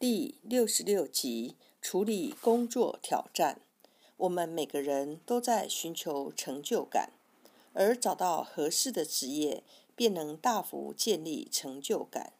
[0.00, 3.60] 第六十六集：处理工作挑战。
[4.16, 7.12] 我们每个人都在寻求成就感，
[7.74, 9.62] 而找到合适的职业，
[9.94, 12.32] 便能大幅建立成就感。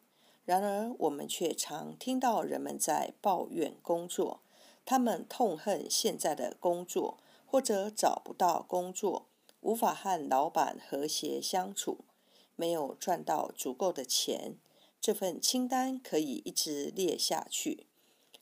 [0.43, 4.39] 然而，我们却常听到人们在抱怨工作，
[4.83, 9.27] 他们痛恨现在的工作，或者找不到工作，
[9.59, 11.99] 无法和老板和谐相处，
[12.55, 14.55] 没有赚到足够的钱。
[15.01, 17.87] 这份清单可以一直列下去。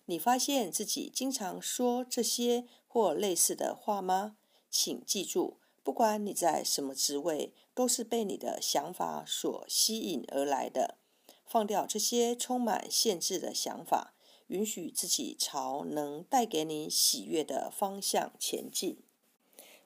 [0.06, 4.36] 你发现自己经常说这些或类似的话吗？
[4.70, 10.98] 请记住，不管你在什么职位，都是被你的想法所吸引而来的。
[11.46, 14.14] 放掉这些充满限制的想法，
[14.48, 18.98] 允许自己朝能带给你喜悦的方向前进。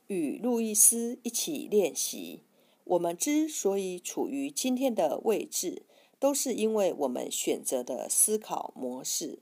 [0.08, 2.42] 与路易斯一起练习。
[2.86, 5.84] 我们之所以处于今天的位置。
[6.24, 9.40] 都是因为我们选择的思考模式，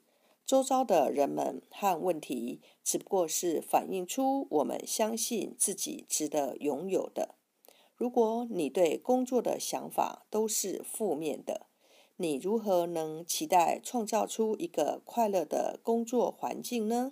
[0.48, 7.36] 周遭的人们和问题，只不过是反映出我们相信自己值得拥有的。
[7.96, 11.68] 如果你对工作的想法都是负面的，
[12.16, 17.12] 你如何能期待创造出一个快乐的工作环境呢？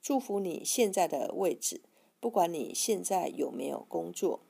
[0.00, 1.82] 祝福你现在的位置，
[2.20, 4.42] 不管你现在有没有工作，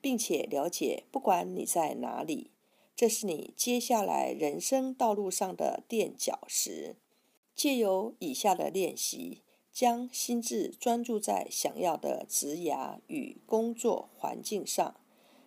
[0.00, 2.52] 并且了解，不管你在哪里。
[2.96, 6.96] 这是你接下来人生道路上的垫脚石。
[7.54, 9.42] 借由以下的练习，
[9.72, 15.00] 将心智专注在想要的职涯与工作环境上，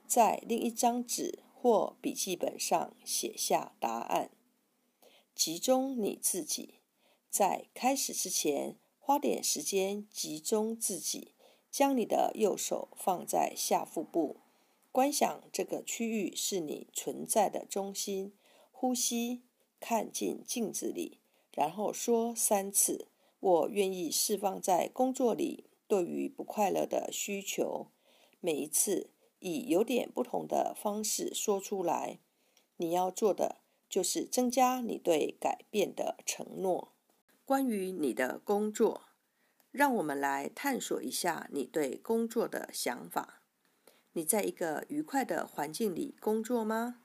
[0.07, 4.29] 在另一张纸或笔记本上写下答案。
[5.35, 6.75] 集中你自己，
[7.29, 11.33] 在开始之前，花点时间集中自己，
[11.69, 14.37] 将你的右手放在下腹部。
[14.97, 18.33] 观想这个区域是你存在的中心，
[18.71, 19.43] 呼吸，
[19.79, 21.19] 看进镜子里，
[21.51, 23.07] 然后说三次
[23.39, 27.91] ：“我愿意释放在工作里对于不快乐的需求。”
[28.41, 32.17] 每一次以有点不同的方式说出来。
[32.77, 33.57] 你要做的
[33.87, 36.95] 就是增加你对改变的承诺。
[37.45, 39.03] 关于你的工作，
[39.69, 43.43] 让我们来探索一下你对工作的想法。
[44.17, 47.01] 你在一个愉快的环境里工作吗？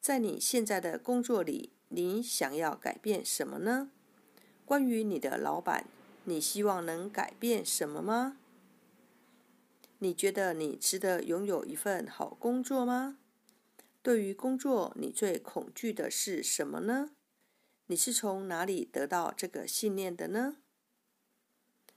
[0.00, 3.90] 在你现在的工作里，你想要改变什么呢？
[4.64, 5.88] 关于你的老板，
[6.22, 8.36] 你希望能改变什么吗？
[9.98, 13.18] 你觉得你值得拥有一份好工作吗？
[14.00, 17.10] 对于工作，你最恐惧的是什么呢？
[17.86, 20.58] 你是从哪里得到这个信念的呢？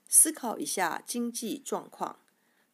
[0.08, 2.22] 思考一下经济状况。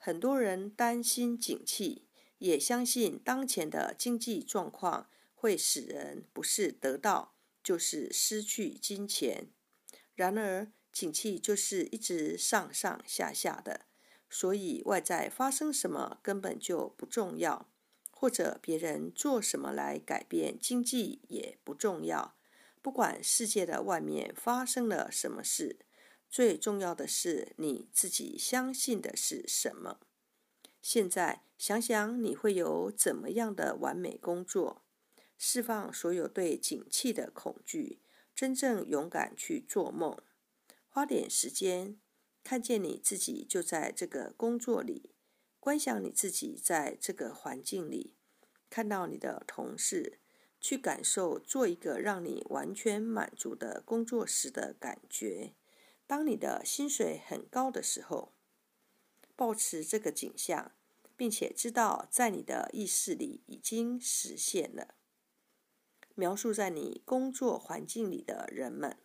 [0.01, 9.49] 很多人担心景气，也相信当前的经济状况会使人不是得到就是失去金钱。
[10.15, 13.81] 然而，景气就是一直上上下下的，
[14.29, 17.69] 所以外在发生什么根本就不重要，
[18.09, 22.35] 或者别人做什么来改变经济也不重要。
[22.81, 25.79] 不管世界的外面发生了什么事。
[26.29, 29.99] 最重要的是你自己相信的是什么。
[30.81, 34.83] 现在想想你会有怎么样的完美工作，
[35.37, 37.99] 释放所有对景气的恐惧，
[38.35, 40.17] 真正勇敢去做梦。
[40.87, 41.99] 花点时间，
[42.43, 45.15] 看见你自己就在这个工作里，
[45.59, 48.15] 观想你自己在这个环境里，
[48.69, 50.19] 看到你的同事，
[50.61, 55.55] 去感受做一个让你完全满足的工作时的感觉。
[56.09, 58.33] 当你的薪水很高的时候，
[59.35, 60.71] 保持这个景象，
[61.15, 64.95] 并且知道在你的意识里已经实现了。
[66.15, 68.97] 描述在你工作环境里的人们，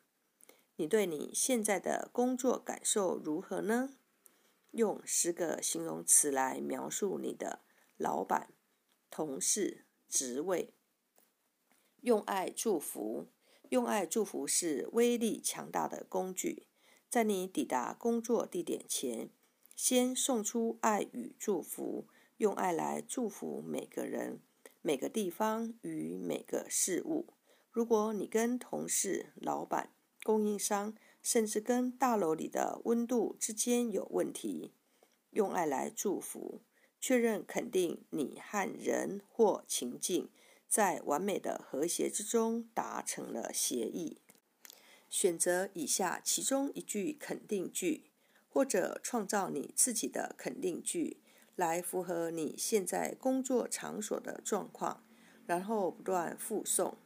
[0.76, 3.98] 你对你现在的工作感受如何呢？
[4.71, 7.60] 用十个形容词来描述你的
[7.98, 8.54] 老板、
[9.10, 10.72] 同事、职位。
[12.00, 13.26] 用爱祝福，
[13.69, 16.66] 用爱祝福是威力强大的工具。
[17.15, 19.31] 在你抵达工作地点前，
[19.77, 22.09] 先送出爱与祝福，
[22.39, 24.41] 用爱来祝福每个人、
[24.83, 27.28] 每个地方与每个事物。
[27.71, 29.93] 如果你跟同事、老板、
[30.25, 34.72] 供应商，甚至跟大楼里的温度之间有问题，
[35.31, 36.63] 用爱来祝福，
[37.01, 40.28] 确认肯定你和人或情境
[40.66, 44.19] 在完美的和谐之中达成了协议。
[45.15, 48.11] 选择以下其中一句肯定句，
[48.49, 51.19] 或者创造你自己的肯定句，
[51.55, 55.05] 来符合你现在工作场所的状况，
[55.47, 56.97] 然后不断复诵。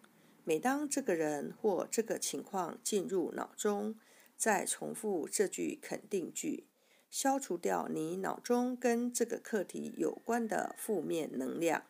[0.43, 3.97] 每当这个人或这个情况进入脑中，
[4.39, 6.67] 再重复这句肯定句，
[7.11, 11.85] 消除掉你脑中跟这个课题有关的负面能量。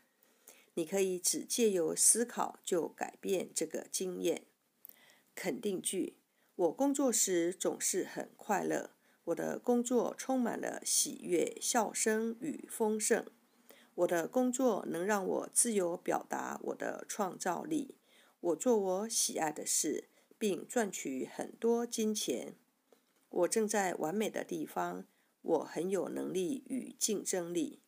[0.75, 4.43] 你可以只借由思考就改变这个经验。
[5.41, 6.17] 肯定句：
[6.57, 8.91] 我工作时总是很快乐，
[9.27, 13.25] 我的工作充满了喜悦、笑声与丰盛。
[13.95, 17.95] 我的工作能让我自由表达我的创造力。
[18.41, 22.57] 我做我喜爱的事，并赚取很多金钱。
[23.29, 25.07] 我正在完美的地方。
[25.41, 27.81] 我很有能力与竞争力。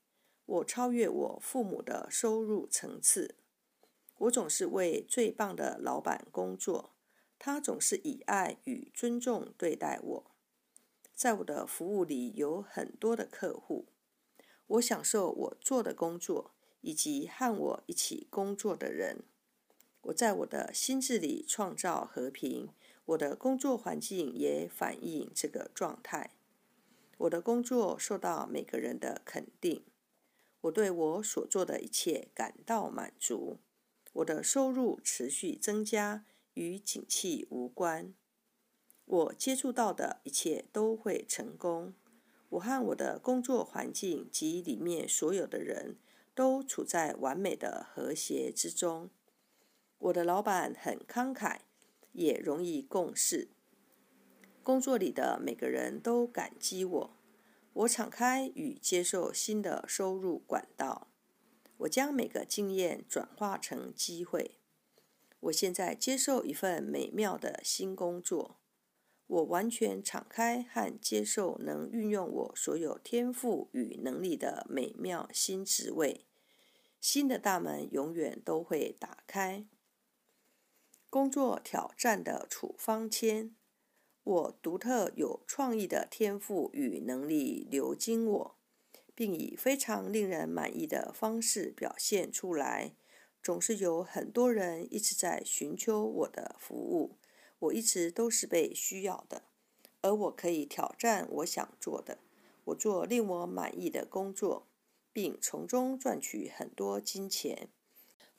[0.47, 3.35] 我超越我父母的收入层次。
[4.19, 6.93] 我总是为最棒的老板工作，
[7.43, 10.31] 他总是以爱与尊重对待我。
[11.15, 13.87] 在我的服务里有很多的客户。
[14.67, 16.53] 我享受我做的工作
[16.83, 19.25] 以及和我一起工作的人。
[20.03, 22.69] 我在我的心智里创造和平，
[23.07, 26.31] 我的工作环境也反映这个状态。
[27.17, 29.83] 我的工作受到每个人的肯定。
[30.61, 33.59] 我对我所做的一切感到满足。
[34.13, 36.25] 我的收入持续增加，
[36.55, 38.15] 与景气无关。
[39.05, 41.95] 我接触到的一切都会成功。
[42.51, 45.97] 我和我的工作环境及里面所有的人
[46.35, 49.11] 都处在完美的和谐之中。
[49.99, 51.59] 我的老板很慷慨，
[52.13, 53.51] 也容易共事。
[54.63, 57.17] 工作里的每个人都感激我。
[57.73, 61.09] 我敞开与接受新的收入管道。
[61.79, 64.60] 我将每个经验转化成机会。
[65.41, 68.59] 我现在接受一份美妙的新工作。
[69.27, 76.27] 我完全敞开和接受能运用我所有天赋与能力的美妙新职位，
[77.01, 79.65] 新的大门永远都会打开。
[81.09, 83.55] 工作挑战的处方签，
[84.25, 88.57] 我独特有创意的天赋与能力流经我，
[89.15, 92.97] 并以非常令人满意的方式表现出来。
[93.43, 97.17] 总是有很多人一直在寻求我的服务。
[97.61, 99.43] 我一直都是被需要的，
[100.01, 102.19] 而我可以挑战我想做的。
[102.65, 104.67] 我做令我满意的工作，
[105.13, 107.69] 并从中赚取很多金钱。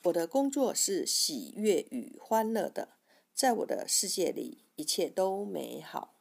[0.04, 2.96] 我的工作是喜悦与欢乐的，
[3.32, 6.14] 在我的世界里，一切都美好。